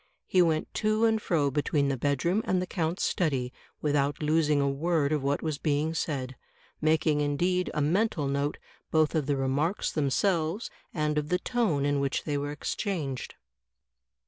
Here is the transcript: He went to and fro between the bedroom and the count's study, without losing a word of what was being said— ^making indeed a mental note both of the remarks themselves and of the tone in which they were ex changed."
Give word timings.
He 0.25 0.41
went 0.41 0.73
to 0.73 1.05
and 1.05 1.21
fro 1.21 1.51
between 1.51 1.89
the 1.89 1.95
bedroom 1.95 2.41
and 2.45 2.59
the 2.59 2.65
count's 2.65 3.03
study, 3.03 3.53
without 3.83 4.19
losing 4.19 4.59
a 4.59 4.67
word 4.67 5.11
of 5.11 5.21
what 5.21 5.43
was 5.43 5.59
being 5.59 5.93
said— 5.93 6.35
^making 6.83 7.19
indeed 7.21 7.69
a 7.75 7.81
mental 7.81 8.27
note 8.27 8.57
both 8.89 9.13
of 9.13 9.27
the 9.27 9.37
remarks 9.37 9.91
themselves 9.91 10.71
and 10.91 11.19
of 11.19 11.29
the 11.29 11.37
tone 11.37 11.85
in 11.85 11.99
which 11.99 12.23
they 12.23 12.35
were 12.35 12.49
ex 12.49 12.73
changed." 12.75 13.35